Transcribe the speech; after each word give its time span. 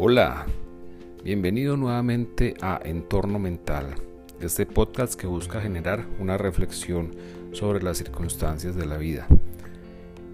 Hola, 0.00 0.46
bienvenido 1.24 1.76
nuevamente 1.76 2.54
a 2.60 2.78
Entorno 2.84 3.40
Mental, 3.40 3.96
este 4.40 4.64
podcast 4.64 5.20
que 5.20 5.26
busca 5.26 5.60
generar 5.60 6.06
una 6.20 6.38
reflexión 6.38 7.16
sobre 7.50 7.82
las 7.82 7.98
circunstancias 7.98 8.76
de 8.76 8.86
la 8.86 8.96
vida. 8.96 9.26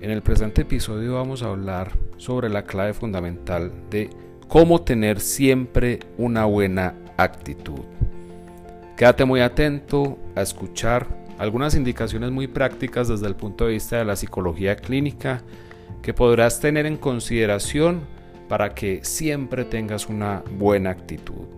En 0.03 0.11
el 0.11 0.21
presente 0.21 0.61
episodio 0.61 1.15
vamos 1.15 1.43
a 1.43 1.49
hablar 1.49 1.93
sobre 2.19 2.51
la 2.51 2.65
clave 2.65 2.93
fundamental 2.93 3.73
de 3.89 4.11
cómo 4.49 4.83
tener 4.83 5.19
siempre 5.19 6.01
una 6.19 6.45
buena 6.45 6.97
actitud. 7.17 7.81
Quédate 8.99 9.25
muy 9.25 9.41
atento 9.41 10.19
a 10.37 10.43
escuchar 10.43 11.07
algunas 11.39 11.75
indicaciones 11.75 12.31
muy 12.31 12.49
prácticas 12.49 13.09
desde 13.09 13.29
el 13.29 13.35
punto 13.35 13.65
de 13.65 13.73
vista 13.73 13.97
de 13.97 14.05
la 14.05 14.17
psicología 14.17 14.77
clínica 14.77 15.41
que 16.03 16.13
podrás 16.13 16.61
tener 16.61 16.85
en 16.85 16.99
consideración 16.99 18.13
para 18.55 18.73
que 18.73 19.01
siempre 19.03 19.65
tengas 19.65 20.09
una 20.09 20.45
buena 20.49 20.91
actitud. 20.91 21.49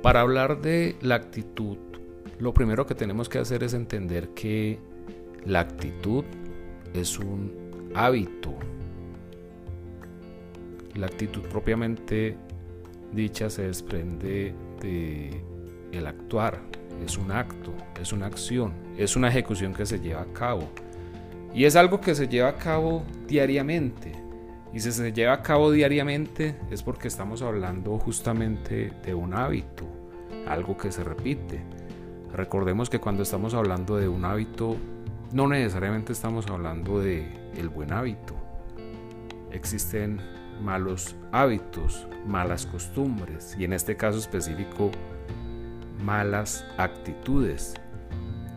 Para 0.00 0.20
hablar 0.20 0.62
de 0.62 0.94
la 1.00 1.16
actitud, 1.16 1.78
lo 2.38 2.54
primero 2.54 2.86
que 2.86 2.94
tenemos 2.94 3.28
que 3.28 3.40
hacer 3.40 3.64
es 3.64 3.74
entender 3.74 4.28
que 4.34 4.78
la 5.44 5.58
actitud 5.58 6.24
es 6.94 7.18
un 7.18 7.90
hábito. 7.96 8.54
La 10.94 11.06
actitud 11.06 11.42
propiamente 11.48 12.36
dicha 13.12 13.50
se 13.50 13.62
desprende 13.62 14.54
de 14.80 15.42
el 15.90 16.06
actuar, 16.06 16.71
es 17.04 17.18
un 17.18 17.30
acto, 17.30 17.72
es 18.00 18.12
una 18.12 18.26
acción, 18.26 18.72
es 18.96 19.16
una 19.16 19.28
ejecución 19.28 19.74
que 19.74 19.86
se 19.86 19.98
lleva 19.98 20.22
a 20.22 20.32
cabo. 20.32 20.68
Y 21.54 21.64
es 21.64 21.76
algo 21.76 22.00
que 22.00 22.14
se 22.14 22.28
lleva 22.28 22.48
a 22.48 22.56
cabo 22.56 23.04
diariamente. 23.26 24.12
Y 24.72 24.80
si 24.80 24.90
se 24.90 25.12
lleva 25.12 25.34
a 25.34 25.42
cabo 25.42 25.70
diariamente 25.70 26.56
es 26.70 26.82
porque 26.82 27.08
estamos 27.08 27.42
hablando 27.42 27.98
justamente 27.98 28.90
de 29.04 29.14
un 29.14 29.34
hábito, 29.34 29.84
algo 30.46 30.76
que 30.76 30.90
se 30.90 31.04
repite. 31.04 31.60
Recordemos 32.32 32.88
que 32.88 32.98
cuando 32.98 33.22
estamos 33.22 33.52
hablando 33.52 33.96
de 33.96 34.08
un 34.08 34.24
hábito, 34.24 34.76
no 35.32 35.46
necesariamente 35.46 36.12
estamos 36.12 36.46
hablando 36.46 37.00
de 37.00 37.26
el 37.56 37.68
buen 37.68 37.92
hábito. 37.92 38.34
Existen 39.50 40.20
malos 40.62 41.16
hábitos, 41.32 42.06
malas 42.26 42.64
costumbres 42.66 43.54
y 43.58 43.64
en 43.64 43.74
este 43.74 43.96
caso 43.96 44.18
específico 44.18 44.90
malas 46.02 46.64
actitudes. 46.76 47.74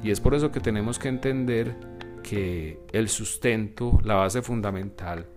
Y 0.04 0.12
es 0.12 0.20
por 0.20 0.36
eso 0.36 0.52
que 0.52 0.60
tenemos 0.60 1.00
que 1.00 1.08
entender 1.08 1.76
que 2.24 2.80
el 2.92 3.08
sustento, 3.10 4.00
la 4.04 4.16
base 4.16 4.42
fundamental 4.42 5.28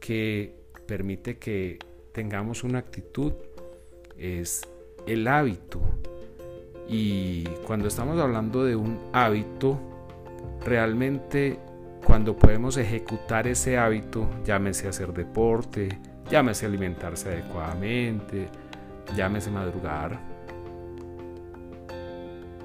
que 0.00 0.54
permite 0.86 1.38
que 1.38 1.78
tengamos 2.12 2.64
una 2.64 2.78
actitud 2.78 3.32
es 4.18 4.62
el 5.06 5.26
hábito. 5.28 5.80
Y 6.88 7.44
cuando 7.66 7.88
estamos 7.88 8.20
hablando 8.20 8.64
de 8.64 8.76
un 8.76 8.98
hábito, 9.12 9.78
realmente 10.64 11.58
cuando 12.04 12.36
podemos 12.36 12.76
ejecutar 12.76 13.46
ese 13.46 13.78
hábito, 13.78 14.28
llámese 14.44 14.88
hacer 14.88 15.12
deporte, 15.12 16.00
llámese 16.30 16.66
alimentarse 16.66 17.28
adecuadamente, 17.28 18.48
llámese 19.16 19.50
madrugar, 19.50 20.31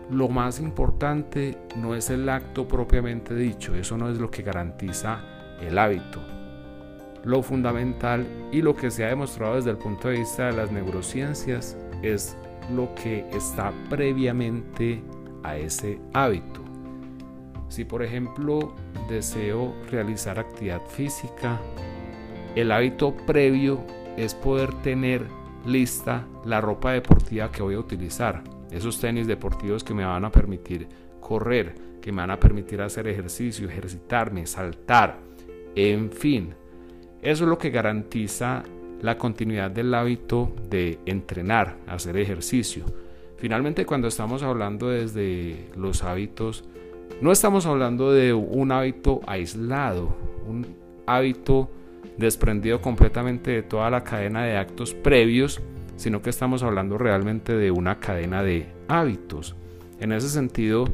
lo 0.09 0.29
más 0.29 0.59
importante 0.59 1.57
no 1.75 1.95
es 1.95 2.09
el 2.09 2.29
acto 2.29 2.67
propiamente 2.67 3.35
dicho, 3.35 3.75
eso 3.75 3.97
no 3.97 4.09
es 4.09 4.19
lo 4.19 4.31
que 4.31 4.41
garantiza 4.41 5.21
el 5.61 5.77
hábito. 5.77 6.21
Lo 7.23 7.43
fundamental 7.43 8.25
y 8.51 8.61
lo 8.61 8.75
que 8.75 8.89
se 8.89 9.03
ha 9.03 9.09
demostrado 9.09 9.55
desde 9.55 9.71
el 9.71 9.77
punto 9.77 10.07
de 10.07 10.19
vista 10.19 10.45
de 10.45 10.53
las 10.53 10.71
neurociencias 10.71 11.77
es 12.01 12.37
lo 12.73 12.93
que 12.95 13.27
está 13.33 13.73
previamente 13.89 15.03
a 15.43 15.57
ese 15.57 15.99
hábito. 16.13 16.61
Si 17.67 17.83
por 17.83 18.01
ejemplo 18.01 18.73
deseo 19.09 19.73
realizar 19.91 20.39
actividad 20.39 20.85
física, 20.87 21.59
el 22.55 22.71
hábito 22.71 23.15
previo 23.25 23.83
es 24.15 24.33
poder 24.33 24.73
tener 24.81 25.27
lista 25.65 26.25
la 26.45 26.61
ropa 26.61 26.93
deportiva 26.93 27.51
que 27.51 27.61
voy 27.61 27.75
a 27.75 27.79
utilizar 27.79 28.41
esos 28.71 28.99
tenis 28.99 29.27
deportivos 29.27 29.83
que 29.83 29.93
me 29.93 30.05
van 30.05 30.25
a 30.25 30.31
permitir 30.31 30.87
correr, 31.19 31.75
que 32.01 32.11
me 32.11 32.21
van 32.21 32.31
a 32.31 32.39
permitir 32.39 32.81
hacer 32.81 33.07
ejercicio, 33.07 33.67
ejercitarme, 33.67 34.45
saltar, 34.45 35.19
en 35.75 36.11
fin. 36.11 36.53
Eso 37.21 37.43
es 37.43 37.49
lo 37.49 37.57
que 37.57 37.69
garantiza 37.69 38.63
la 39.01 39.17
continuidad 39.17 39.71
del 39.71 39.93
hábito 39.93 40.51
de 40.69 40.99
entrenar, 41.05 41.77
hacer 41.87 42.17
ejercicio. 42.17 42.85
Finalmente, 43.37 43.85
cuando 43.85 44.07
estamos 44.07 44.41
hablando 44.41 44.89
desde 44.89 45.69
los 45.75 46.03
hábitos, 46.03 46.63
no 47.21 47.31
estamos 47.31 47.65
hablando 47.65 48.11
de 48.11 48.33
un 48.33 48.71
hábito 48.71 49.21
aislado, 49.27 50.15
un 50.47 50.65
hábito 51.05 51.69
desprendido 52.17 52.81
completamente 52.81 53.51
de 53.51 53.63
toda 53.63 53.89
la 53.89 54.03
cadena 54.03 54.43
de 54.43 54.57
actos 54.57 54.93
previos 54.93 55.61
sino 55.97 56.21
que 56.21 56.29
estamos 56.29 56.63
hablando 56.63 56.97
realmente 56.97 57.53
de 57.53 57.71
una 57.71 57.99
cadena 57.99 58.41
de 58.41 58.67
hábitos. 58.87 59.55
En 59.99 60.13
ese 60.13 60.29
sentido, 60.29 60.85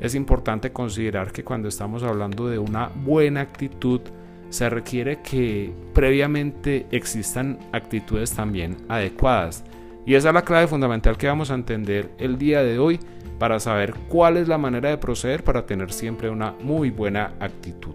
es 0.00 0.14
importante 0.14 0.72
considerar 0.72 1.32
que 1.32 1.42
cuando 1.42 1.68
estamos 1.68 2.02
hablando 2.02 2.48
de 2.48 2.58
una 2.58 2.90
buena 2.94 3.40
actitud, 3.40 4.00
se 4.50 4.68
requiere 4.68 5.20
que 5.22 5.72
previamente 5.94 6.86
existan 6.90 7.58
actitudes 7.72 8.32
también 8.32 8.76
adecuadas. 8.88 9.64
Y 10.06 10.14
esa 10.14 10.28
es 10.28 10.34
la 10.34 10.42
clave 10.42 10.66
fundamental 10.66 11.16
que 11.16 11.28
vamos 11.28 11.50
a 11.50 11.54
entender 11.54 12.10
el 12.18 12.36
día 12.36 12.62
de 12.62 12.78
hoy 12.78 12.98
para 13.38 13.60
saber 13.60 13.94
cuál 14.08 14.36
es 14.36 14.48
la 14.48 14.58
manera 14.58 14.90
de 14.90 14.98
proceder 14.98 15.44
para 15.44 15.66
tener 15.66 15.92
siempre 15.92 16.28
una 16.28 16.54
muy 16.60 16.90
buena 16.90 17.32
actitud. 17.40 17.94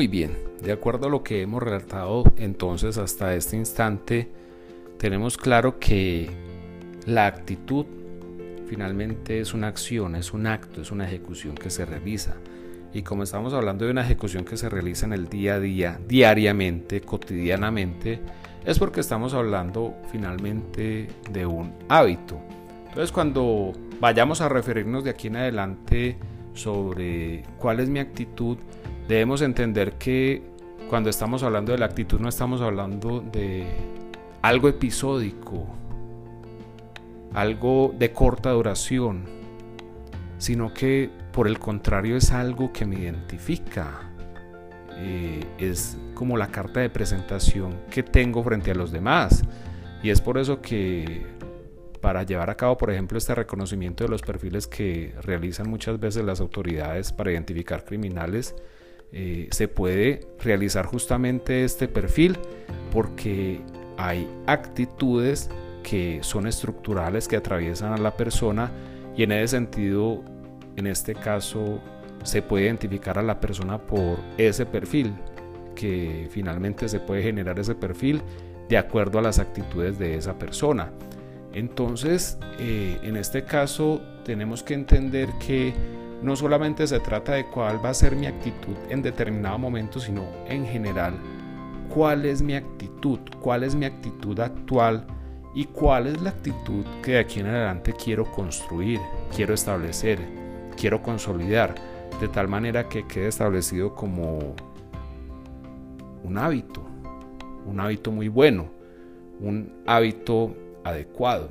Muy 0.00 0.08
bien, 0.08 0.38
de 0.62 0.72
acuerdo 0.72 1.08
a 1.08 1.10
lo 1.10 1.22
que 1.22 1.42
hemos 1.42 1.62
relatado 1.62 2.24
entonces 2.38 2.96
hasta 2.96 3.34
este 3.34 3.58
instante, 3.58 4.30
tenemos 4.96 5.36
claro 5.36 5.78
que 5.78 6.30
la 7.04 7.26
actitud 7.26 7.84
finalmente 8.66 9.40
es 9.40 9.52
una 9.52 9.66
acción, 9.66 10.16
es 10.16 10.32
un 10.32 10.46
acto, 10.46 10.80
es 10.80 10.90
una 10.90 11.04
ejecución 11.06 11.54
que 11.54 11.68
se 11.68 11.84
revisa. 11.84 12.36
Y 12.94 13.02
como 13.02 13.24
estamos 13.24 13.52
hablando 13.52 13.84
de 13.84 13.90
una 13.90 14.00
ejecución 14.00 14.46
que 14.46 14.56
se 14.56 14.70
realiza 14.70 15.04
en 15.04 15.12
el 15.12 15.28
día 15.28 15.56
a 15.56 15.60
día, 15.60 16.00
diariamente, 16.08 17.02
cotidianamente, 17.02 18.20
es 18.64 18.78
porque 18.78 19.00
estamos 19.00 19.34
hablando 19.34 19.96
finalmente 20.10 21.08
de 21.30 21.44
un 21.44 21.74
hábito. 21.90 22.40
Entonces 22.88 23.12
cuando 23.12 23.74
vayamos 24.00 24.40
a 24.40 24.48
referirnos 24.48 25.04
de 25.04 25.10
aquí 25.10 25.26
en 25.26 25.36
adelante 25.36 26.16
sobre 26.54 27.44
cuál 27.58 27.80
es 27.80 27.88
mi 27.88 27.98
actitud, 27.98 28.58
debemos 29.08 29.42
entender 29.42 29.92
que 29.94 30.42
cuando 30.88 31.10
estamos 31.10 31.42
hablando 31.42 31.72
de 31.72 31.78
la 31.78 31.86
actitud 31.86 32.20
no 32.20 32.28
estamos 32.28 32.60
hablando 32.60 33.20
de 33.20 33.66
algo 34.42 34.68
episódico, 34.68 35.66
algo 37.34 37.94
de 37.98 38.12
corta 38.12 38.50
duración, 38.50 39.24
sino 40.38 40.72
que 40.72 41.10
por 41.32 41.46
el 41.46 41.58
contrario 41.58 42.16
es 42.16 42.32
algo 42.32 42.72
que 42.72 42.86
me 42.86 42.98
identifica. 42.98 44.10
Eh, 44.96 45.44
es 45.58 45.96
como 46.14 46.36
la 46.36 46.48
carta 46.48 46.80
de 46.80 46.90
presentación 46.90 47.78
que 47.90 48.02
tengo 48.02 48.42
frente 48.42 48.70
a 48.70 48.74
los 48.74 48.90
demás. 48.90 49.42
Y 50.02 50.10
es 50.10 50.20
por 50.20 50.38
eso 50.38 50.60
que 50.60 51.26
para 52.00 52.22
llevar 52.22 52.50
a 52.50 52.56
cabo, 52.56 52.76
por 52.76 52.90
ejemplo, 52.90 53.18
este 53.18 53.34
reconocimiento 53.34 54.04
de 54.04 54.10
los 54.10 54.22
perfiles 54.22 54.66
que 54.66 55.14
realizan 55.22 55.68
muchas 55.68 56.00
veces 56.00 56.24
las 56.24 56.40
autoridades 56.40 57.12
para 57.12 57.32
identificar 57.32 57.84
criminales, 57.84 58.54
eh, 59.12 59.48
se 59.50 59.68
puede 59.68 60.20
realizar 60.42 60.86
justamente 60.86 61.64
este 61.64 61.88
perfil 61.88 62.38
porque 62.92 63.60
hay 63.96 64.28
actitudes 64.46 65.50
que 65.82 66.20
son 66.22 66.46
estructurales 66.46 67.26
que 67.26 67.36
atraviesan 67.36 67.92
a 67.92 67.98
la 67.98 68.16
persona 68.16 68.70
y 69.16 69.24
en 69.24 69.32
ese 69.32 69.48
sentido, 69.48 70.22
en 70.76 70.86
este 70.86 71.14
caso, 71.14 71.80
se 72.22 72.42
puede 72.42 72.64
identificar 72.64 73.18
a 73.18 73.22
la 73.22 73.40
persona 73.40 73.78
por 73.78 74.18
ese 74.38 74.66
perfil, 74.66 75.12
que 75.74 76.28
finalmente 76.30 76.88
se 76.88 77.00
puede 77.00 77.22
generar 77.22 77.58
ese 77.58 77.74
perfil 77.74 78.22
de 78.68 78.78
acuerdo 78.78 79.18
a 79.18 79.22
las 79.22 79.38
actitudes 79.38 79.98
de 79.98 80.14
esa 80.14 80.38
persona. 80.38 80.90
Entonces, 81.52 82.38
eh, 82.58 82.98
en 83.02 83.16
este 83.16 83.44
caso, 83.44 84.00
tenemos 84.24 84.62
que 84.62 84.74
entender 84.74 85.28
que 85.44 85.74
no 86.22 86.36
solamente 86.36 86.86
se 86.86 87.00
trata 87.00 87.32
de 87.32 87.46
cuál 87.46 87.84
va 87.84 87.90
a 87.90 87.94
ser 87.94 88.14
mi 88.14 88.26
actitud 88.26 88.76
en 88.88 89.02
determinado 89.02 89.58
momento, 89.58 89.98
sino 89.98 90.26
en 90.46 90.66
general 90.66 91.14
cuál 91.88 92.24
es 92.24 92.42
mi 92.42 92.54
actitud, 92.54 93.18
cuál 93.40 93.64
es 93.64 93.74
mi 93.74 93.84
actitud 93.86 94.38
actual 94.38 95.06
y 95.54 95.64
cuál 95.64 96.06
es 96.06 96.20
la 96.20 96.30
actitud 96.30 96.84
que 97.02 97.12
de 97.12 97.18
aquí 97.18 97.40
en 97.40 97.46
adelante 97.46 97.92
quiero 97.92 98.30
construir, 98.30 99.00
quiero 99.34 99.54
establecer, 99.54 100.18
quiero 100.76 101.02
consolidar, 101.02 101.74
de 102.20 102.28
tal 102.28 102.48
manera 102.48 102.88
que 102.88 103.06
quede 103.06 103.28
establecido 103.28 103.94
como 103.94 104.54
un 106.22 106.38
hábito, 106.38 106.82
un 107.66 107.80
hábito 107.80 108.12
muy 108.12 108.28
bueno, 108.28 108.68
un 109.40 109.72
hábito 109.86 110.54
adecuado. 110.84 111.50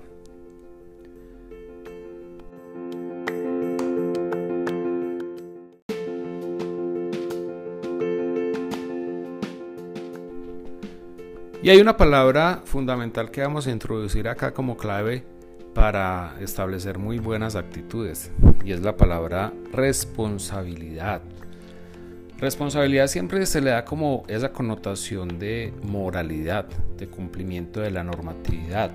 Y 11.62 11.70
hay 11.70 11.82
una 11.82 11.98
palabra 11.98 12.62
fundamental 12.64 13.32
que 13.32 13.42
vamos 13.42 13.68
a 13.68 13.72
introducir 13.72 14.30
acá 14.30 14.54
como 14.54 14.78
clave 14.78 15.26
para 15.74 16.36
establecer 16.40 16.98
muy 16.98 17.20
buenas 17.20 17.58
actitudes 17.58 18.32
y 18.64 18.72
es 18.72 18.82
la 18.82 18.96
palabra 18.96 19.52
responsabilidad. 19.74 21.22
Responsabilidad 22.40 23.08
siempre 23.08 23.46
se 23.46 23.60
le 23.60 23.72
da 23.72 23.84
como 23.84 24.24
esa 24.30 24.54
connotación 24.54 25.40
de 25.40 25.74
moralidad, 25.84 26.66
de 26.98 27.08
cumplimiento 27.08 27.82
de 27.82 27.92
la 27.92 28.02
normatividad, 28.02 28.92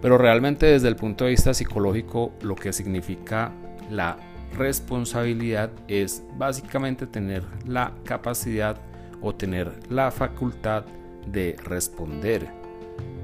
pero 0.00 0.16
realmente 0.16 0.64
desde 0.64 0.88
el 0.88 0.96
punto 0.96 1.24
de 1.24 1.30
vista 1.30 1.52
psicológico 1.52 2.32
lo 2.40 2.54
que 2.54 2.72
significa 2.72 3.52
la 3.90 4.16
responsabilidad 4.56 5.70
es 5.88 6.22
básicamente 6.38 7.06
tener 7.06 7.44
la 7.66 7.92
capacidad 8.04 8.78
o 9.20 9.34
tener 9.34 9.70
la 9.90 10.10
facultad 10.10 10.84
de 11.26 11.56
responder. 11.62 12.48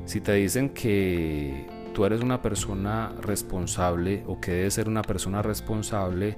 Si 0.05 0.21
te 0.21 0.35
dicen 0.35 0.69
que 0.69 1.67
tú 1.95 2.05
eres 2.05 2.21
una 2.21 2.43
persona 2.43 3.15
responsable 3.23 4.23
o 4.27 4.39
que 4.39 4.53
debes 4.53 4.75
ser 4.75 4.87
una 4.87 5.01
persona 5.01 5.41
responsable, 5.41 6.37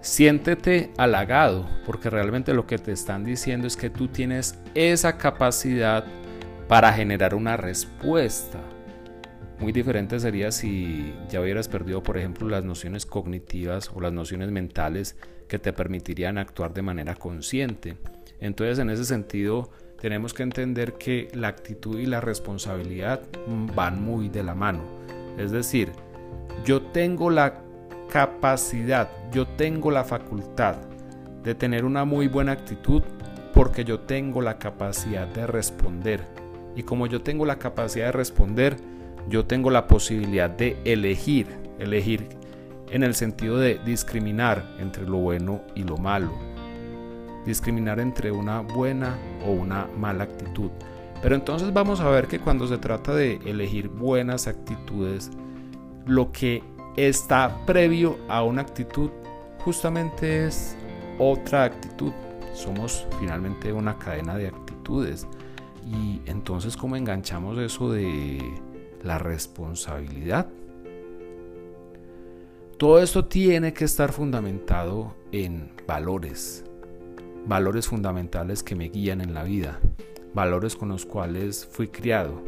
siéntete 0.00 0.90
halagado, 0.96 1.68
porque 1.86 2.10
realmente 2.10 2.54
lo 2.54 2.66
que 2.66 2.78
te 2.78 2.92
están 2.92 3.24
diciendo 3.24 3.66
es 3.66 3.76
que 3.76 3.90
tú 3.90 4.08
tienes 4.08 4.58
esa 4.74 5.18
capacidad 5.18 6.04
para 6.68 6.92
generar 6.92 7.34
una 7.34 7.56
respuesta. 7.56 8.60
Muy 9.58 9.72
diferente 9.72 10.20
sería 10.20 10.52
si 10.52 11.12
ya 11.28 11.40
hubieras 11.40 11.66
perdido, 11.66 12.02
por 12.02 12.16
ejemplo, 12.16 12.48
las 12.48 12.64
nociones 12.64 13.06
cognitivas 13.06 13.90
o 13.92 14.00
las 14.00 14.12
nociones 14.12 14.52
mentales 14.52 15.16
que 15.48 15.58
te 15.58 15.72
permitirían 15.72 16.38
actuar 16.38 16.72
de 16.74 16.82
manera 16.82 17.16
consciente. 17.16 17.96
Entonces, 18.40 18.78
en 18.78 18.90
ese 18.90 19.04
sentido, 19.04 19.70
tenemos 20.00 20.32
que 20.32 20.44
entender 20.44 20.94
que 20.94 21.28
la 21.34 21.48
actitud 21.48 21.98
y 21.98 22.06
la 22.06 22.20
responsabilidad 22.20 23.22
van 23.74 24.00
muy 24.00 24.28
de 24.28 24.44
la 24.44 24.54
mano. 24.54 24.84
Es 25.38 25.50
decir, 25.50 25.90
yo 26.64 26.82
tengo 26.82 27.30
la 27.30 27.62
capacidad, 28.08 29.10
yo 29.32 29.46
tengo 29.46 29.90
la 29.90 30.04
facultad 30.04 30.76
de 31.42 31.54
tener 31.54 31.84
una 31.84 32.04
muy 32.04 32.28
buena 32.28 32.52
actitud 32.52 33.02
porque 33.54 33.84
yo 33.84 34.00
tengo 34.00 34.42
la 34.42 34.58
capacidad 34.58 35.26
de 35.28 35.46
responder. 35.46 36.26
Y 36.76 36.82
como 36.82 37.06
yo 37.06 37.22
tengo 37.22 37.44
la 37.46 37.58
capacidad 37.58 38.06
de 38.06 38.12
responder, 38.12 38.76
yo 39.28 39.46
tengo 39.46 39.70
la 39.70 39.86
posibilidad 39.86 40.50
de 40.50 40.76
elegir, 40.84 41.46
elegir 41.78 42.28
en 42.90 43.02
el 43.02 43.14
sentido 43.14 43.58
de 43.58 43.78
discriminar 43.84 44.64
entre 44.78 45.04
lo 45.04 45.18
bueno 45.18 45.62
y 45.74 45.82
lo 45.84 45.96
malo 45.96 46.48
discriminar 47.48 47.98
entre 47.98 48.30
una 48.30 48.60
buena 48.60 49.18
o 49.44 49.50
una 49.50 49.88
mala 49.96 50.24
actitud. 50.24 50.70
Pero 51.20 51.34
entonces 51.34 51.72
vamos 51.72 52.00
a 52.00 52.08
ver 52.10 52.28
que 52.28 52.38
cuando 52.38 52.68
se 52.68 52.78
trata 52.78 53.14
de 53.14 53.40
elegir 53.44 53.88
buenas 53.88 54.46
actitudes, 54.46 55.30
lo 56.06 56.30
que 56.30 56.62
está 57.06 57.64
previo 57.64 58.18
a 58.28 58.42
una 58.42 58.62
actitud 58.62 59.10
justamente 59.68 60.46
es 60.46 60.76
otra 61.18 61.64
actitud. 61.64 62.12
Somos 62.54 63.06
finalmente 63.20 63.72
una 63.72 63.98
cadena 63.98 64.36
de 64.36 64.48
actitudes. 64.48 65.26
Y 65.86 66.22
entonces, 66.24 66.76
¿cómo 66.76 66.96
enganchamos 66.96 67.58
eso 67.58 67.92
de 67.92 68.38
la 69.02 69.18
responsabilidad? 69.18 70.48
Todo 72.78 73.00
esto 73.00 73.26
tiene 73.26 73.74
que 73.74 73.84
estar 73.84 74.12
fundamentado 74.12 75.14
en 75.32 75.72
valores, 75.86 76.64
valores 77.44 77.88
fundamentales 77.88 78.62
que 78.62 78.74
me 78.74 78.88
guían 78.88 79.20
en 79.20 79.34
la 79.34 79.42
vida, 79.42 79.80
valores 80.32 80.76
con 80.76 80.88
los 80.88 81.04
cuales 81.04 81.66
fui 81.66 81.88
criado, 81.88 82.40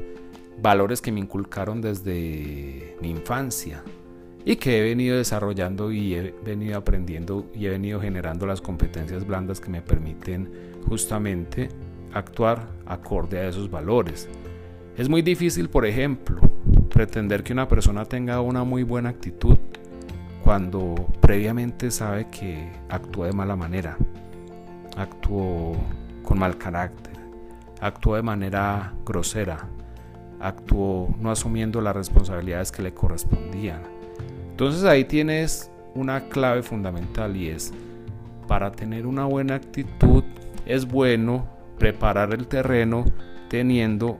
valores 0.62 1.03
que 1.03 1.12
me 1.12 1.20
inculcaron 1.20 1.81
desde 1.81 2.96
mi 3.03 3.11
infancia 3.11 3.82
y 4.45 4.57
que 4.57 4.79
he 4.79 4.83
venido 4.83 5.17
desarrollando 5.17 5.93
y 5.93 6.15
he 6.15 6.35
venido 6.45 6.79
aprendiendo 6.79 7.47
y 7.55 7.67
he 7.67 7.71
venido 7.71 8.01
generando 8.01 8.47
las 8.47 8.61
competencias 8.61 9.27
blandas 9.27 9.61
que 9.61 9.71
me 9.71 9.83
permiten 9.83 10.51
justamente 10.89 11.69
actuar 12.13 12.69
acorde 12.87 13.39
a 13.39 13.49
esos 13.49 13.71
valores. 13.71 14.29
Es 14.97 15.09
muy 15.09 15.23
difícil, 15.23 15.69
por 15.69 15.87
ejemplo, 15.87 16.41
pretender 16.93 17.43
que 17.43 17.53
una 17.53 17.69
persona 17.69 18.05
tenga 18.05 18.41
una 18.41 18.65
muy 18.65 18.83
buena 18.83 19.11
actitud 19.11 19.59
cuando 20.43 20.95
previamente 21.21 21.91
sabe 21.91 22.29
que 22.31 22.71
actúa 22.89 23.27
de 23.27 23.33
mala 23.33 23.57
manera 23.57 23.97
actuó 24.97 25.77
con 26.23 26.39
mal 26.39 26.57
carácter, 26.59 27.15
actuó 27.81 28.17
de 28.17 28.23
manera 28.23 28.95
grosera, 29.05 29.69
actuó 30.41 31.15
no 31.19 31.31
asumiendo 31.31 31.81
las 31.81 31.97
responsabilidades 31.97 32.73
que 32.73 32.83
le 32.83 32.95
correspondían. 32.95 33.83
Entonces 34.61 34.85
ahí 34.85 35.07
tienes 35.07 35.71
una 35.95 36.29
clave 36.29 36.62
fundamental 36.62 37.35
y 37.35 37.49
es, 37.49 37.73
para 38.47 38.71
tener 38.71 39.07
una 39.07 39.25
buena 39.25 39.55
actitud 39.55 40.23
es 40.67 40.87
bueno 40.87 41.49
preparar 41.79 42.35
el 42.35 42.47
terreno 42.47 43.07
teniendo 43.49 44.19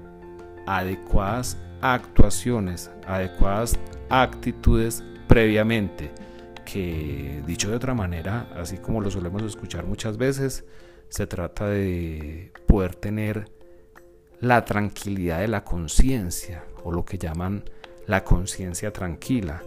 adecuadas 0.67 1.59
actuaciones, 1.83 2.91
adecuadas 3.07 3.79
actitudes 4.09 5.05
previamente 5.29 6.11
que 6.65 7.43
dicho 7.47 7.69
de 7.69 7.77
otra 7.77 7.93
manera, 7.93 8.49
así 8.57 8.79
como 8.79 9.03
lo 9.03 9.11
solemos 9.11 9.43
escuchar 9.43 9.85
muchas 9.85 10.17
veces, 10.17 10.65
se 11.11 11.27
trata 11.27 11.69
de 11.69 12.51
poder 12.67 12.95
tener 12.95 13.51
la 14.41 14.65
tranquilidad 14.65 15.41
de 15.41 15.49
la 15.49 15.65
conciencia 15.65 16.65
o 16.83 16.93
lo 16.93 17.05
que 17.05 17.19
llaman 17.19 17.63
la 18.07 18.25
conciencia 18.25 18.91
tranquila 18.91 19.61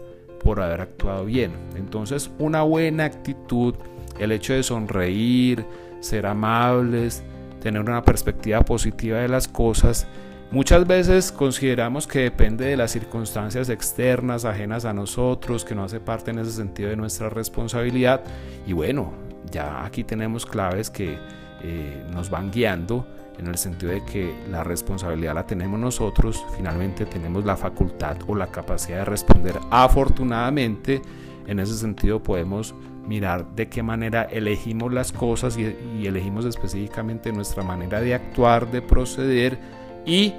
por 0.44 0.62
haber 0.62 0.82
actuado 0.82 1.26
bien. 1.26 1.52
Entonces 1.76 2.32
una 2.40 2.64
buena 2.64 3.06
actitud, 3.06 3.76
el 4.20 4.32
hecho 4.32 4.54
de 4.54 4.64
sonreír, 4.64 5.66
ser 6.00 6.26
amables, 6.26 7.24
tener 7.62 7.82
una 7.82 8.04
perspectiva 8.04 8.62
positiva 8.62 9.20
de 9.20 9.30
las 9.30 9.48
cosas, 9.48 10.08
Muchas 10.54 10.86
veces 10.86 11.32
consideramos 11.32 12.06
que 12.06 12.20
depende 12.20 12.66
de 12.66 12.78
las 12.78 12.92
circunstancias 12.92 13.70
externas, 13.70 14.46
ajenas 14.46 14.86
a 14.86 14.94
nosotros, 14.94 15.66
que 15.66 15.74
no 15.74 15.84
hace 15.84 16.00
parte 16.00 16.30
en 16.30 16.38
ese 16.38 16.52
sentido 16.52 16.92
de 16.92 16.96
nuestra 16.96 17.28
responsabilidad. 17.28 18.22
Y 18.68 18.74
bueno, 18.74 19.14
ya 19.50 19.84
aquí 19.84 20.04
tenemos 20.04 20.46
claves 20.46 20.92
que 20.92 21.18
eh, 21.64 22.06
nos 22.14 22.30
van 22.30 22.52
guiando 22.52 23.08
en 23.38 23.48
el 23.48 23.58
sentido 23.58 23.92
de 23.92 24.04
que 24.06 24.34
la 24.50 24.64
responsabilidad 24.64 25.36
la 25.36 25.48
tenemos 25.48 25.80
nosotros, 25.80 26.46
finalmente 26.56 27.06
tenemos 27.06 27.46
la 27.46 27.58
facultad 27.58 28.18
o 28.28 28.36
la 28.36 28.48
capacidad 28.48 29.00
de 29.00 29.06
responder. 29.06 29.60
Afortunadamente, 29.70 31.02
en 31.48 31.60
ese 31.60 31.76
sentido 31.76 32.22
podemos 32.22 32.74
mirar 33.08 33.56
de 33.56 33.68
qué 33.68 33.84
manera 33.84 34.24
elegimos 34.24 34.94
las 34.94 35.12
cosas 35.12 35.58
y, 35.58 35.76
elegimos 36.06 36.46
específicamente 36.46 37.32
nuestra 37.32 37.64
manera 37.64 38.02
de 38.02 38.14
actuar, 38.14 38.72
de 38.72 38.82
proceder 38.82 39.60
y 40.06 40.34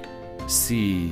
si 0.47 1.11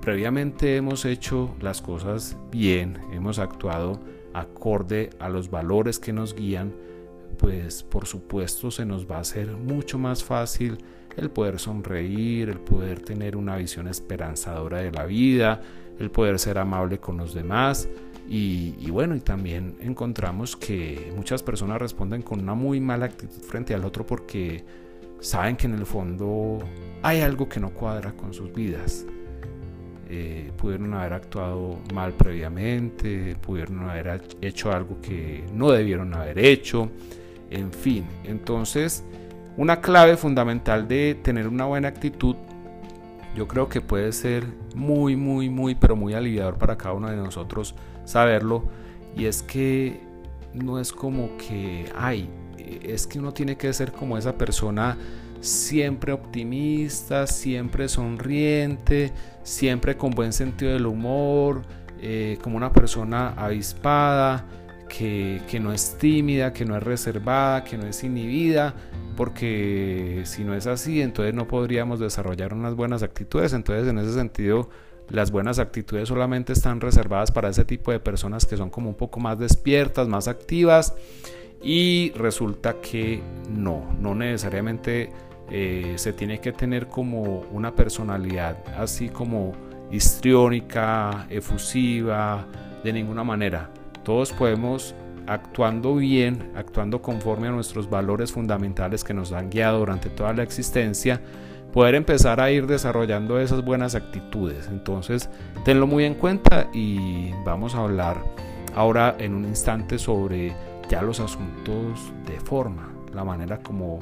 previamente 0.00 0.76
hemos 0.76 1.04
hecho 1.04 1.54
las 1.60 1.82
cosas 1.82 2.36
bien, 2.50 2.98
hemos 3.12 3.38
actuado 3.38 4.00
acorde 4.32 5.10
a 5.18 5.28
los 5.28 5.50
valores 5.50 5.98
que 5.98 6.12
nos 6.12 6.34
guían, 6.34 6.72
pues 7.40 7.82
por 7.82 8.06
supuesto 8.06 8.70
se 8.70 8.84
nos 8.84 9.10
va 9.10 9.16
a 9.16 9.20
hacer 9.20 9.48
mucho 9.52 9.98
más 9.98 10.22
fácil 10.22 10.76
el 11.16 11.30
poder 11.30 11.58
sonreír, 11.58 12.50
el 12.50 12.60
poder 12.60 13.00
tener 13.00 13.34
una 13.34 13.56
visión 13.56 13.88
esperanzadora 13.88 14.78
de 14.78 14.92
la 14.92 15.06
vida, 15.06 15.62
el 15.98 16.10
poder 16.10 16.38
ser 16.38 16.58
amable 16.58 16.98
con 16.98 17.16
los 17.16 17.32
demás. 17.32 17.88
Y, 18.28 18.88
bueno, 18.90 19.16
y 19.16 19.20
también 19.20 19.76
encontramos 19.80 20.54
que 20.54 21.12
muchas 21.16 21.42
personas 21.42 21.80
responden 21.80 22.22
con 22.22 22.40
una 22.40 22.54
muy 22.54 22.78
mala 22.78 23.06
actitud 23.06 23.42
frente 23.42 23.74
al 23.74 23.84
otro 23.84 24.06
porque 24.06 24.62
saben 25.18 25.56
que 25.56 25.66
en 25.66 25.74
el 25.74 25.84
fondo 25.84 26.58
hay 27.02 27.22
algo 27.22 27.48
que 27.48 27.58
no 27.58 27.70
cuadra 27.70 28.12
con 28.12 28.32
sus 28.32 28.52
vidas. 28.52 29.04
Eh, 30.08 30.52
pudieron 30.56 30.94
haber 30.94 31.14
actuado 31.14 31.80
mal 31.92 32.12
previamente, 32.12 33.34
pudieron 33.40 33.88
haber 33.88 34.22
hecho 34.42 34.70
algo 34.70 35.00
que 35.00 35.44
no 35.52 35.72
debieron 35.72 36.14
haber 36.14 36.38
hecho, 36.38 36.90
en 37.50 37.72
fin. 37.72 38.06
Entonces, 38.24 39.04
Una 39.56 39.80
clave 39.80 40.16
fundamental 40.16 40.88
de 40.88 41.16
tener 41.22 41.46
una 41.46 41.66
buena 41.66 41.88
actitud, 41.88 42.36
yo 43.36 43.46
creo 43.46 43.68
que 43.68 43.80
puede 43.80 44.12
ser 44.12 44.44
muy, 44.74 45.16
muy, 45.16 45.50
muy, 45.50 45.74
pero 45.74 45.96
muy 45.96 46.14
aliviador 46.14 46.56
para 46.56 46.78
cada 46.78 46.94
uno 46.94 47.10
de 47.10 47.16
nosotros 47.16 47.74
saberlo, 48.04 48.64
y 49.14 49.26
es 49.26 49.42
que 49.42 50.00
no 50.54 50.78
es 50.78 50.92
como 50.92 51.36
que, 51.36 51.92
ay, 51.94 52.30
es 52.82 53.06
que 53.06 53.18
uno 53.18 53.32
tiene 53.32 53.56
que 53.56 53.72
ser 53.72 53.92
como 53.92 54.16
esa 54.16 54.32
persona 54.38 54.96
siempre 55.40 56.12
optimista, 56.12 57.26
siempre 57.26 57.88
sonriente, 57.88 59.12
siempre 59.42 59.96
con 59.96 60.12
buen 60.12 60.32
sentido 60.32 60.72
del 60.72 60.86
humor, 60.86 61.62
eh, 62.00 62.38
como 62.42 62.56
una 62.56 62.72
persona 62.72 63.34
avispada, 63.36 64.46
que, 64.90 65.60
no 65.60 65.72
es 65.72 65.96
tímida, 65.98 66.52
que 66.52 66.64
no 66.64 66.76
es 66.76 66.82
reservada, 66.82 67.64
que 67.64 67.78
no 67.78 67.86
es 67.86 68.02
inhibida, 68.02 68.74
porque 69.16 70.22
si 70.24 70.44
no 70.44 70.54
es 70.54 70.66
así, 70.66 71.00
entonces 71.00 71.34
no 71.34 71.46
podríamos 71.46 72.00
desarrollar 72.00 72.52
unas 72.52 72.74
buenas 72.74 73.02
actitudes. 73.02 73.52
Entonces, 73.52 73.88
en 73.88 73.98
ese 73.98 74.12
sentido, 74.12 74.68
las 75.08 75.30
buenas 75.30 75.58
actitudes 75.58 76.08
solamente 76.08 76.52
están 76.52 76.80
reservadas 76.80 77.30
para 77.30 77.48
ese 77.48 77.64
tipo 77.64 77.92
de 77.92 78.00
personas 78.00 78.44
que 78.44 78.56
son 78.56 78.70
como 78.70 78.90
un 78.90 78.96
poco 78.96 79.20
más 79.20 79.38
despiertas, 79.38 80.08
más 80.08 80.28
activas. 80.28 80.94
Y 81.62 82.12
resulta 82.16 82.80
que 82.80 83.22
no, 83.48 83.94
no 84.00 84.14
necesariamente 84.14 85.10
eh, 85.50 85.94
se 85.96 86.12
tiene 86.12 86.40
que 86.40 86.52
tener 86.52 86.86
como 86.86 87.40
una 87.52 87.74
personalidad 87.74 88.56
así 88.76 89.08
como 89.08 89.52
histriónica, 89.90 91.26
efusiva, 91.28 92.46
de 92.82 92.92
ninguna 92.92 93.24
manera. 93.24 93.70
Todos 94.04 94.32
podemos, 94.32 94.94
actuando 95.26 95.94
bien, 95.94 96.50
actuando 96.54 97.02
conforme 97.02 97.48
a 97.48 97.50
nuestros 97.50 97.88
valores 97.88 98.32
fundamentales 98.32 99.04
que 99.04 99.14
nos 99.14 99.32
han 99.32 99.50
guiado 99.50 99.80
durante 99.80 100.08
toda 100.10 100.32
la 100.32 100.42
existencia, 100.42 101.20
poder 101.72 101.94
empezar 101.94 102.40
a 102.40 102.50
ir 102.50 102.66
desarrollando 102.66 103.38
esas 103.38 103.64
buenas 103.64 103.94
actitudes. 103.94 104.68
Entonces, 104.68 105.28
tenlo 105.64 105.86
muy 105.86 106.04
en 106.04 106.14
cuenta 106.14 106.68
y 106.72 107.32
vamos 107.44 107.74
a 107.74 107.82
hablar 107.82 108.24
ahora 108.74 109.16
en 109.18 109.34
un 109.34 109.44
instante 109.44 109.98
sobre 109.98 110.54
ya 110.88 111.02
los 111.02 111.20
asuntos 111.20 112.12
de 112.26 112.40
forma, 112.40 112.88
la 113.14 113.24
manera 113.24 113.60
como 113.60 114.00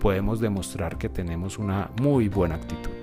podemos 0.00 0.40
demostrar 0.40 0.96
que 0.96 1.08
tenemos 1.08 1.58
una 1.58 1.90
muy 2.00 2.28
buena 2.28 2.54
actitud. 2.54 2.99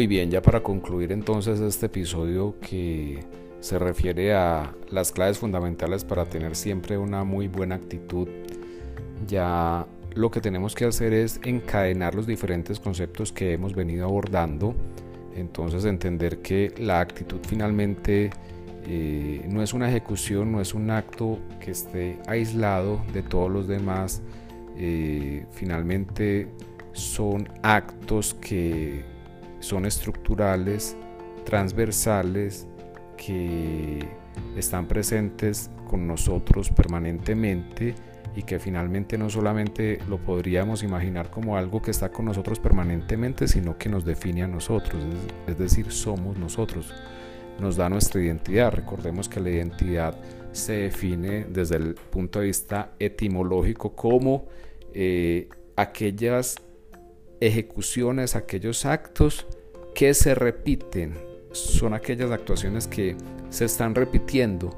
Muy 0.00 0.06
bien, 0.06 0.30
ya 0.30 0.40
para 0.40 0.62
concluir 0.62 1.12
entonces 1.12 1.60
este 1.60 1.84
episodio 1.84 2.54
que 2.58 3.20
se 3.60 3.78
refiere 3.78 4.32
a 4.32 4.74
las 4.88 5.12
claves 5.12 5.36
fundamentales 5.36 6.04
para 6.04 6.24
tener 6.24 6.56
siempre 6.56 6.96
una 6.96 7.22
muy 7.22 7.48
buena 7.48 7.74
actitud, 7.74 8.26
ya 9.28 9.86
lo 10.14 10.30
que 10.30 10.40
tenemos 10.40 10.74
que 10.74 10.86
hacer 10.86 11.12
es 11.12 11.38
encadenar 11.44 12.14
los 12.14 12.26
diferentes 12.26 12.80
conceptos 12.80 13.30
que 13.30 13.52
hemos 13.52 13.74
venido 13.74 14.06
abordando. 14.06 14.74
Entonces 15.36 15.84
entender 15.84 16.38
que 16.38 16.72
la 16.78 17.00
actitud 17.00 17.40
finalmente 17.46 18.30
eh, 18.86 19.44
no 19.50 19.62
es 19.62 19.74
una 19.74 19.90
ejecución, 19.90 20.50
no 20.50 20.62
es 20.62 20.72
un 20.72 20.90
acto 20.90 21.38
que 21.62 21.72
esté 21.72 22.16
aislado 22.26 23.02
de 23.12 23.22
todos 23.22 23.50
los 23.50 23.68
demás, 23.68 24.22
eh, 24.78 25.44
finalmente 25.52 26.48
son 26.94 27.50
actos 27.62 28.32
que 28.32 29.19
son 29.60 29.86
estructurales, 29.86 30.96
transversales, 31.44 32.66
que 33.16 34.08
están 34.56 34.88
presentes 34.88 35.70
con 35.88 36.06
nosotros 36.06 36.70
permanentemente 36.70 37.94
y 38.34 38.42
que 38.42 38.58
finalmente 38.58 39.18
no 39.18 39.28
solamente 39.28 39.98
lo 40.08 40.18
podríamos 40.18 40.82
imaginar 40.82 41.30
como 41.30 41.56
algo 41.56 41.82
que 41.82 41.90
está 41.90 42.10
con 42.10 42.26
nosotros 42.26 42.60
permanentemente, 42.60 43.48
sino 43.48 43.76
que 43.76 43.88
nos 43.88 44.04
define 44.04 44.44
a 44.44 44.48
nosotros, 44.48 45.02
es, 45.46 45.58
decir, 45.58 45.90
somos 45.90 46.38
nosotros, 46.38 46.94
nos 47.58 47.76
da 47.76 47.88
nuestra 47.88 48.22
identidad. 48.22 48.72
Recordemos 48.72 49.28
que 49.28 49.40
la 49.40 49.50
identidad 49.50 50.16
se 50.52 50.72
define 50.72 51.44
desde 51.44 51.76
el 51.76 51.94
punto 51.94 52.40
de 52.40 52.46
vista 52.46 52.92
etimológico 52.98 53.94
como 53.94 54.46
eh, 54.94 55.48
aquellas 55.76 56.56
ejecuciones, 57.40 58.36
aquellos 58.36 58.84
actos 58.84 59.46
que 59.94 60.14
se 60.14 60.34
repiten, 60.34 61.14
son 61.52 61.94
aquellas 61.94 62.30
actuaciones 62.30 62.86
que 62.86 63.16
se 63.48 63.64
están 63.64 63.94
repitiendo. 63.94 64.70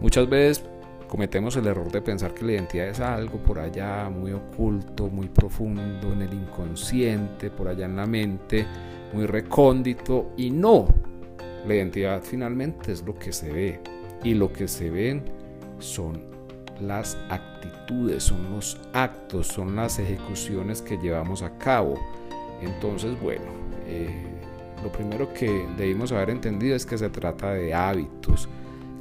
Muchas 0.00 0.28
veces 0.28 0.64
cometemos 1.08 1.56
el 1.56 1.66
error 1.66 1.90
de 1.92 2.00
pensar 2.00 2.34
que 2.34 2.44
la 2.44 2.52
identidad 2.52 2.88
es 2.88 3.00
algo 3.00 3.38
por 3.38 3.58
allá 3.58 4.08
muy 4.08 4.32
oculto, 4.32 5.08
muy 5.08 5.28
profundo 5.28 6.12
en 6.12 6.22
el 6.22 6.32
inconsciente, 6.32 7.50
por 7.50 7.68
allá 7.68 7.84
en 7.84 7.96
la 7.96 8.06
mente, 8.06 8.66
muy 9.12 9.26
recóndito 9.26 10.32
y 10.36 10.50
no. 10.50 10.88
La 11.66 11.74
identidad 11.74 12.22
finalmente 12.22 12.92
es 12.92 13.02
lo 13.02 13.18
que 13.18 13.32
se 13.32 13.52
ve 13.52 13.80
y 14.22 14.34
lo 14.34 14.52
que 14.52 14.66
se 14.66 14.90
ven 14.90 15.22
son 15.78 16.33
las 16.80 17.16
actitudes, 17.28 18.24
son 18.24 18.50
los 18.50 18.78
actos, 18.92 19.46
son 19.46 19.76
las 19.76 19.98
ejecuciones 19.98 20.82
que 20.82 20.96
llevamos 20.98 21.42
a 21.42 21.56
cabo. 21.58 21.98
Entonces, 22.60 23.20
bueno, 23.20 23.46
eh, 23.86 24.10
lo 24.82 24.90
primero 24.90 25.32
que 25.32 25.66
debimos 25.76 26.12
haber 26.12 26.30
entendido 26.30 26.76
es 26.76 26.86
que 26.86 26.98
se 26.98 27.10
trata 27.10 27.52
de 27.52 27.74
hábitos 27.74 28.48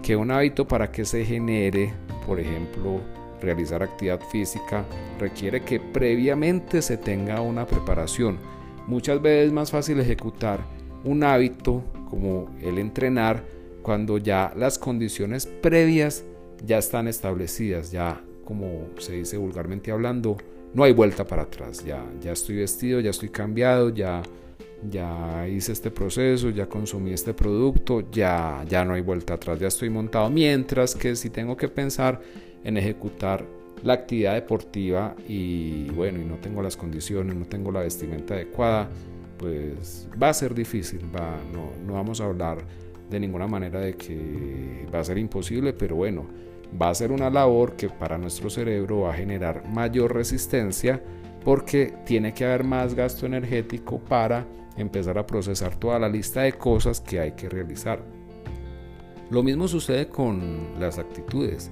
que 0.01 0.15
un 0.15 0.32
hábito 0.32 0.68
para 0.68 0.92
que 0.92 1.06
se 1.06 1.25
genere, 1.25 1.94
por 2.27 2.39
ejemplo, 2.39 3.00
realizar 3.42 3.82
actividad 3.82 4.20
física, 4.32 4.86
requiere 5.20 5.62
que 5.62 5.80
previamente 5.80 6.82
se 6.82 6.98
tenga 6.98 7.42
una 7.42 7.65
preparación. 7.65 8.38
Muchas 8.86 9.22
veces 9.22 9.48
es 9.48 9.53
más 9.53 9.72
fácil 9.72 10.00
ejecutar 10.00 10.60
un 11.03 11.24
hábito 11.24 11.84
como 12.10 12.50
el 12.62 12.77
entrenar 12.77 13.44
cuando 13.82 14.18
ya 14.18 14.53
las 14.56 14.77
condiciones 14.77 15.46
previas 15.46 16.24
ya 16.63 16.77
están 16.77 17.08
establecidas, 17.08 17.91
ya 17.91 18.22
como 18.46 18.88
se 18.98 19.13
dice 19.13 19.38
vulgarmente 19.38 19.91
hablando, 19.91 20.38
no 20.74 20.84
hay 20.84 20.93
vuelta 20.93 21.25
para 21.25 21.43
atrás, 21.43 21.86
ya, 21.86 22.03
ya 22.22 22.32
estoy 22.32 22.58
vestido, 22.58 23.00
ya 23.00 23.12
estoy 23.12 23.29
cambiado, 23.29 23.89
ya 23.89 24.24
ya 24.89 25.48
hice 25.48 25.72
este 25.72 25.91
proceso, 25.91 26.50
ya 26.50 26.67
consumí 26.67 27.13
este 27.13 27.34
producto, 27.34 28.10
ya, 28.12 28.65
ya 28.67 28.84
no 28.84 28.93
hay 28.93 29.01
vuelta 29.01 29.36
atrás, 29.36 29.60
ya 29.60 29.67
estoy 29.67 29.89
montado. 29.89 30.29
Mientras 30.29 30.96
que 30.96 31.15
si 31.15 31.29
tengo 31.29 31.55
que 31.55 31.67
pensar 31.67 32.22
en 32.63 32.77
ejecutar 32.77 33.46
la 33.84 33.93
actividad 33.93 34.34
deportiva 34.34 35.15
y 35.27 35.89
bueno, 35.91 36.20
y 36.20 36.25
no 36.25 36.36
tengo 36.36 36.62
las 36.62 36.77
condiciones, 36.77 37.36
no 37.36 37.46
tengo 37.46 37.72
la 37.72 37.82
vestimenta 37.82 38.34
adecuada, 38.34 38.89
pues 39.38 40.08
va 40.22 40.29
a 40.29 40.34
ser 40.34 40.53
difícil, 40.53 41.01
va, 41.13 41.38
no, 41.51 41.72
no 41.86 41.93
vamos 41.93 42.22
a 42.22 42.25
hablar 42.25 42.60
de 43.10 43.20
ninguna 43.20 43.48
manera 43.48 43.79
de 43.82 43.96
que 43.96 44.88
va 44.93 45.00
a 45.00 45.03
ser 45.03 45.17
imposible, 45.17 45.74
pero 45.74 45.96
bueno, 45.96 46.25
va 46.82 46.89
a 46.89 46.96
ser 46.96 47.12
una 47.12 47.30
labor 47.30 47.75
que 47.75 47.89
para 47.89 48.18
nuestro 48.18 48.50
cerebro 48.50 49.01
va 49.01 49.12
a 49.12 49.18
generar 49.18 49.68
mayor 49.70 50.13
resistencia 50.13 51.01
porque 51.44 51.94
tiene 52.06 52.34
que 52.34 52.46
haber 52.46 52.63
más 52.63 52.94
gasto 52.94 53.25
energético 53.25 54.00
para 54.00 54.46
empezar 54.77 55.18
a 55.18 55.27
procesar 55.27 55.75
toda 55.75 56.00
la 56.00 56.10
lista 56.10 56.42
de 56.42 56.53
cosas 56.53 57.01
que 57.01 57.20
hay 57.20 57.34
que 57.34 57.50
realizar. 57.50 58.03
Lo 59.30 59.44
mismo 59.44 59.68
sucede 59.68 60.08
con 60.08 60.80
las 60.80 61.00
actitudes. 61.00 61.72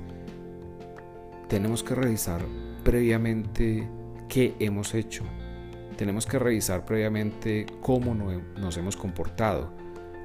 Tenemos 1.48 1.84
que 1.84 1.96
revisar 1.96 2.42
previamente 2.84 3.88
qué 4.28 4.56
hemos 4.60 4.94
hecho. 4.94 5.24
Tenemos 5.98 6.26
que 6.26 6.40
revisar 6.40 6.86
previamente 6.86 7.66
cómo 7.82 8.16
nos 8.16 8.78
hemos 8.78 8.96
comportado. 8.96 9.74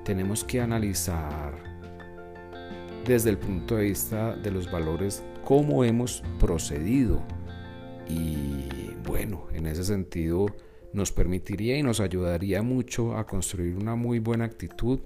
Tenemos 0.04 0.44
que 0.44 0.60
analizar 0.60 1.75
desde 3.06 3.30
el 3.30 3.38
punto 3.38 3.76
de 3.76 3.84
vista 3.84 4.34
de 4.36 4.50
los 4.50 4.70
valores 4.70 5.22
cómo 5.44 5.84
hemos 5.84 6.22
procedido. 6.40 7.22
Y 8.08 8.94
bueno, 9.06 9.46
en 9.52 9.66
ese 9.66 9.84
sentido 9.84 10.46
nos 10.92 11.12
permitiría 11.12 11.78
y 11.78 11.82
nos 11.82 12.00
ayudaría 12.00 12.62
mucho 12.62 13.16
a 13.16 13.26
construir 13.26 13.76
una 13.76 13.94
muy 13.94 14.18
buena 14.18 14.44
actitud 14.44 15.00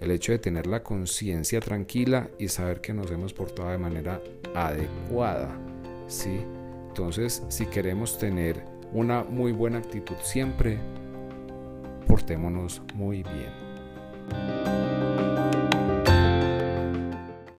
el 0.00 0.10
hecho 0.10 0.32
de 0.32 0.38
tener 0.38 0.66
la 0.66 0.82
conciencia 0.82 1.60
tranquila 1.60 2.28
y 2.38 2.48
saber 2.48 2.80
que 2.80 2.92
nos 2.92 3.10
hemos 3.10 3.32
portado 3.32 3.70
de 3.70 3.78
manera 3.78 4.20
adecuada. 4.54 5.56
¿sí? 6.08 6.40
Entonces, 6.88 7.44
si 7.48 7.66
queremos 7.66 8.18
tener 8.18 8.64
una 8.92 9.22
muy 9.22 9.52
buena 9.52 9.78
actitud 9.78 10.16
siempre, 10.22 10.78
portémonos 12.08 12.82
muy 12.94 13.22
bien. 13.22 14.91